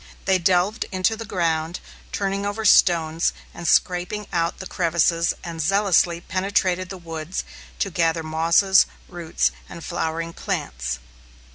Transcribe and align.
They 0.25 0.39
delved 0.39 0.85
into 0.91 1.15
the 1.15 1.27
ground, 1.29 1.79
turning 2.11 2.43
over 2.43 2.65
stones 2.65 3.33
and 3.53 3.67
scraping 3.67 4.25
out 4.33 4.57
the 4.57 4.65
crevices, 4.65 5.31
and 5.43 5.61
zealously 5.61 6.21
penetrated 6.21 6.89
the 6.89 6.97
woods 6.97 7.43
to 7.77 7.91
gather 7.91 8.23
mosses, 8.23 8.87
roots, 9.07 9.51
and 9.69 9.83
flowering 9.85 10.33
plants. 10.33 10.97